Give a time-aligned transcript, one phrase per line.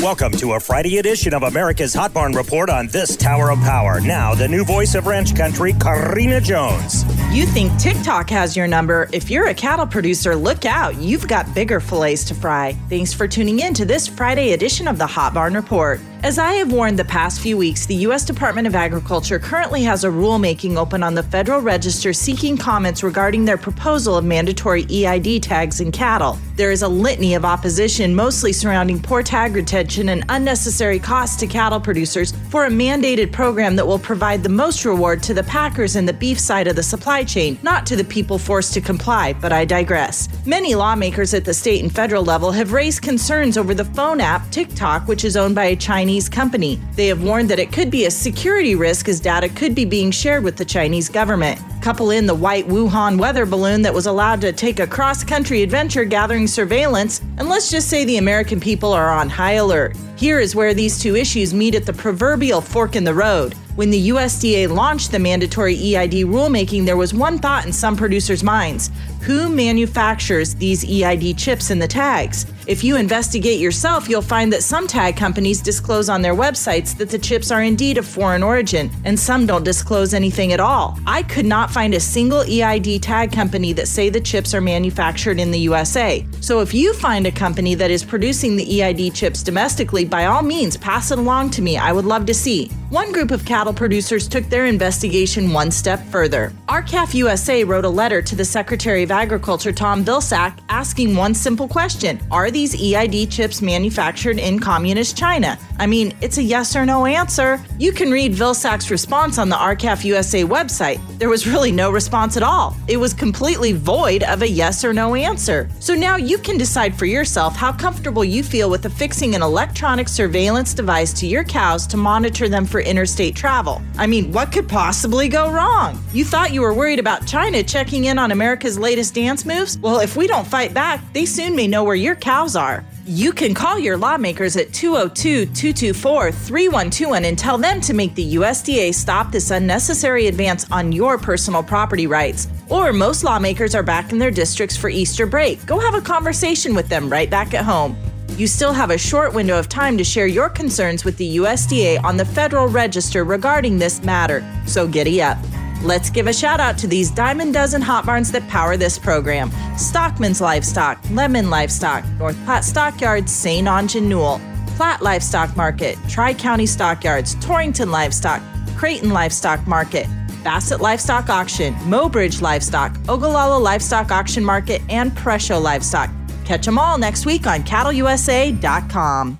[0.00, 4.00] Welcome to a Friday edition of America's Hot Barn Report on this Tower of Power.
[4.00, 7.04] Now, the new voice of ranch country, Karina Jones.
[7.34, 9.08] You think TikTok has your number?
[9.12, 10.94] If you're a cattle producer, look out.
[10.98, 12.74] You've got bigger fillets to fry.
[12.88, 16.00] Thanks for tuning in to this Friday edition of the Hot Barn Report.
[16.24, 18.24] As I have warned the past few weeks, the U.S.
[18.24, 23.44] Department of Agriculture currently has a rulemaking open on the Federal Register seeking comments regarding
[23.44, 26.36] their proposal of mandatory EID tags in cattle.
[26.56, 31.46] There is a litany of opposition, mostly surrounding poor tag retention and unnecessary costs to
[31.46, 35.94] cattle producers for a mandated program that will provide the most reward to the packers
[35.94, 39.34] and the beef side of the supply chain, not to the people forced to comply,
[39.34, 40.28] but I digress.
[40.44, 44.50] Many lawmakers at the state and federal level have raised concerns over the phone app
[44.50, 46.80] TikTok, which is owned by a Chinese Chinese company.
[46.94, 50.10] They have warned that it could be a security risk as data could be being
[50.10, 51.60] shared with the Chinese government.
[51.82, 55.62] Couple in the white Wuhan weather balloon that was allowed to take a cross country
[55.62, 59.98] adventure gathering surveillance, and let's just say the American people are on high alert.
[60.16, 63.54] Here is where these two issues meet at the proverbial fork in the road.
[63.78, 68.42] When the USDA launched the mandatory EID rulemaking, there was one thought in some producers'
[68.42, 68.90] minds
[69.22, 72.46] who manufactures these EID chips in the tags?
[72.66, 77.08] If you investigate yourself, you'll find that some tag companies disclose on their websites that
[77.08, 80.98] the chips are indeed of foreign origin, and some don't disclose anything at all.
[81.06, 85.40] I could not find a single EID tag company that say the chips are manufactured
[85.40, 86.26] in the USA.
[86.40, 90.42] So if you find a company that is producing the EID chips domestically, by all
[90.42, 91.78] means pass it along to me.
[91.78, 92.68] I would love to see.
[92.90, 96.52] One group of cattle producers took their investigation one step further.
[96.68, 101.68] R-CALF USA wrote a letter to the Secretary of Agriculture, Tom Vilsack, asking one simple
[101.68, 105.58] question Are these EID chips manufactured in communist China?
[105.78, 107.60] I mean, it's a yes or no answer.
[107.78, 111.00] You can read Vilsack's response on the R-CALF USA website.
[111.18, 112.76] There was really no response at all.
[112.88, 115.68] It was completely void of a yes or no answer.
[115.80, 120.08] So now you can decide for yourself how comfortable you feel with affixing an electronic
[120.08, 123.57] surveillance device to your cows to monitor them for interstate travel.
[123.96, 126.00] I mean, what could possibly go wrong?
[126.12, 129.76] You thought you were worried about China checking in on America's latest dance moves?
[129.78, 132.84] Well, if we don't fight back, they soon may know where your cows are.
[133.04, 138.34] You can call your lawmakers at 202 224 3121 and tell them to make the
[138.36, 142.46] USDA stop this unnecessary advance on your personal property rights.
[142.68, 145.64] Or most lawmakers are back in their districts for Easter break.
[145.66, 147.96] Go have a conversation with them right back at home.
[148.38, 152.04] You still have a short window of time to share your concerns with the USDA
[152.04, 155.36] on the Federal Register regarding this matter, so giddy up.
[155.82, 159.50] Let's give a shout out to these diamond dozen hot barns that power this program
[159.76, 163.66] Stockman's Livestock, Lemmon Livestock, North Platte Stockyards, St.
[163.66, 164.40] Onge Newell,
[164.76, 168.40] Platte Livestock Market, Tri County Stockyards, Torrington Livestock,
[168.76, 170.06] Creighton Livestock Market,
[170.44, 176.08] Bassett Livestock Auction, Mobridge Livestock, Ogallala Livestock Auction Market, and Presho Livestock.
[176.48, 179.38] Catch them all next week on cattleusa.com.